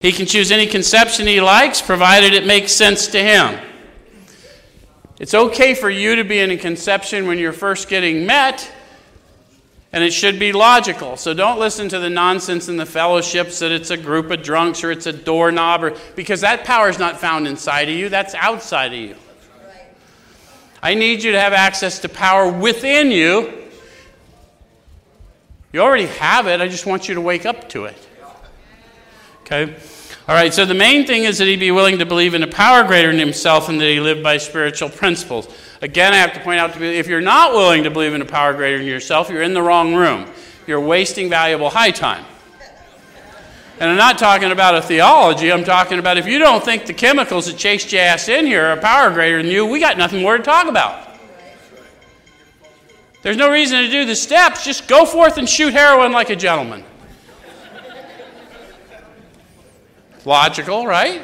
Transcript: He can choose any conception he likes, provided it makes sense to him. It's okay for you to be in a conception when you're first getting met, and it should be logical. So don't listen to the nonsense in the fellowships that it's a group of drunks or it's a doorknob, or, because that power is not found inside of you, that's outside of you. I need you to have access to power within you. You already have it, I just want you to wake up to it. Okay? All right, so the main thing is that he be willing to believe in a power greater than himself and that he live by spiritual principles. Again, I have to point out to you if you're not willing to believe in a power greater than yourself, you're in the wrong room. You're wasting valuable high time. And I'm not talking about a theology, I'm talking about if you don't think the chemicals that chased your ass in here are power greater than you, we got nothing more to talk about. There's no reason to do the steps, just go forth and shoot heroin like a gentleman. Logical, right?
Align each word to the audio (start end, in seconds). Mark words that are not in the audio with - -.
He 0.00 0.12
can 0.12 0.24
choose 0.24 0.50
any 0.50 0.66
conception 0.66 1.26
he 1.26 1.42
likes, 1.42 1.82
provided 1.82 2.32
it 2.32 2.46
makes 2.46 2.72
sense 2.72 3.08
to 3.08 3.22
him. 3.22 3.60
It's 5.18 5.34
okay 5.34 5.74
for 5.74 5.90
you 5.90 6.16
to 6.16 6.24
be 6.24 6.38
in 6.38 6.50
a 6.50 6.56
conception 6.56 7.26
when 7.26 7.38
you're 7.38 7.52
first 7.52 7.86
getting 7.90 8.24
met, 8.24 8.72
and 9.92 10.02
it 10.02 10.14
should 10.14 10.38
be 10.38 10.52
logical. 10.52 11.18
So 11.18 11.34
don't 11.34 11.58
listen 11.58 11.90
to 11.90 11.98
the 11.98 12.08
nonsense 12.08 12.70
in 12.70 12.78
the 12.78 12.86
fellowships 12.86 13.58
that 13.58 13.70
it's 13.72 13.90
a 13.90 13.98
group 13.98 14.30
of 14.30 14.42
drunks 14.42 14.82
or 14.82 14.90
it's 14.90 15.04
a 15.04 15.12
doorknob, 15.12 15.84
or, 15.84 15.94
because 16.16 16.40
that 16.40 16.64
power 16.64 16.88
is 16.88 16.98
not 16.98 17.20
found 17.20 17.46
inside 17.46 17.90
of 17.90 17.94
you, 17.94 18.08
that's 18.08 18.34
outside 18.34 18.94
of 18.94 18.98
you. 18.98 19.16
I 20.82 20.94
need 20.94 21.22
you 21.22 21.32
to 21.32 21.40
have 21.40 21.52
access 21.52 21.98
to 21.98 22.08
power 22.08 22.50
within 22.50 23.10
you. 23.10 23.52
You 25.74 25.80
already 25.80 26.06
have 26.06 26.46
it, 26.46 26.62
I 26.62 26.68
just 26.68 26.86
want 26.86 27.06
you 27.06 27.16
to 27.16 27.20
wake 27.20 27.44
up 27.44 27.68
to 27.70 27.84
it. 27.84 28.06
Okay? 29.50 29.74
All 30.28 30.36
right, 30.36 30.54
so 30.54 30.64
the 30.64 30.74
main 30.74 31.08
thing 31.08 31.24
is 31.24 31.38
that 31.38 31.46
he 31.46 31.56
be 31.56 31.72
willing 31.72 31.98
to 31.98 32.06
believe 32.06 32.34
in 32.34 32.44
a 32.44 32.46
power 32.46 32.84
greater 32.84 33.08
than 33.08 33.18
himself 33.18 33.68
and 33.68 33.80
that 33.80 33.86
he 33.86 33.98
live 33.98 34.22
by 34.22 34.36
spiritual 34.36 34.88
principles. 34.88 35.48
Again, 35.82 36.12
I 36.12 36.18
have 36.18 36.34
to 36.34 36.40
point 36.40 36.60
out 36.60 36.72
to 36.74 36.78
you 36.78 36.86
if 36.86 37.08
you're 37.08 37.20
not 37.20 37.52
willing 37.52 37.82
to 37.82 37.90
believe 37.90 38.14
in 38.14 38.22
a 38.22 38.26
power 38.26 38.54
greater 38.54 38.78
than 38.78 38.86
yourself, 38.86 39.28
you're 39.28 39.42
in 39.42 39.54
the 39.54 39.62
wrong 39.62 39.94
room. 39.94 40.30
You're 40.68 40.80
wasting 40.80 41.28
valuable 41.28 41.68
high 41.68 41.90
time. 41.90 42.24
And 43.80 43.90
I'm 43.90 43.96
not 43.96 44.18
talking 44.18 44.52
about 44.52 44.76
a 44.76 44.82
theology, 44.82 45.50
I'm 45.50 45.64
talking 45.64 45.98
about 45.98 46.16
if 46.16 46.26
you 46.26 46.38
don't 46.38 46.62
think 46.62 46.86
the 46.86 46.94
chemicals 46.94 47.46
that 47.46 47.56
chased 47.56 47.90
your 47.90 48.02
ass 48.02 48.28
in 48.28 48.46
here 48.46 48.66
are 48.66 48.76
power 48.76 49.10
greater 49.10 49.42
than 49.42 49.50
you, 49.50 49.66
we 49.66 49.80
got 49.80 49.98
nothing 49.98 50.22
more 50.22 50.36
to 50.36 50.44
talk 50.44 50.68
about. 50.68 51.08
There's 53.22 53.36
no 53.36 53.50
reason 53.50 53.82
to 53.82 53.90
do 53.90 54.04
the 54.04 54.14
steps, 54.14 54.64
just 54.64 54.86
go 54.86 55.04
forth 55.06 55.38
and 55.38 55.48
shoot 55.48 55.72
heroin 55.72 56.12
like 56.12 56.30
a 56.30 56.36
gentleman. 56.36 56.84
Logical, 60.24 60.86
right? 60.86 61.22